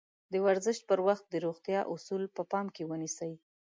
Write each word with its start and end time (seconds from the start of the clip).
د 0.31 0.33
ورزش 0.45 0.77
پر 0.89 0.99
وخت 1.07 1.25
د 1.29 1.35
روغتيا 1.45 1.81
اَصول 1.93 2.23
په 2.35 2.41
پام 2.51 2.65
کې 2.75 2.83
ونيسئ. 2.89 3.33